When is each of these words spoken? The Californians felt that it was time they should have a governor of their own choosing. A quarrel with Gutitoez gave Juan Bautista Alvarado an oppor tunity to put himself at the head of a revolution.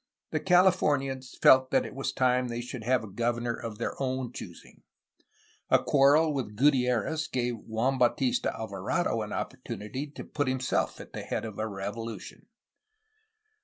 The 0.31 0.39
Californians 0.39 1.37
felt 1.43 1.69
that 1.69 1.85
it 1.85 1.93
was 1.93 2.11
time 2.11 2.47
they 2.47 2.59
should 2.59 2.83
have 2.83 3.03
a 3.03 3.07
governor 3.07 3.53
of 3.53 3.77
their 3.77 3.93
own 4.01 4.33
choosing. 4.33 4.81
A 5.69 5.77
quarrel 5.77 6.33
with 6.33 6.55
Gutitoez 6.55 7.27
gave 7.31 7.59
Juan 7.59 7.99
Bautista 7.99 8.51
Alvarado 8.51 9.21
an 9.21 9.29
oppor 9.29 9.61
tunity 9.63 10.11
to 10.15 10.23
put 10.23 10.47
himself 10.47 10.99
at 10.99 11.13
the 11.13 11.21
head 11.21 11.45
of 11.45 11.59
a 11.59 11.67
revolution. 11.67 12.47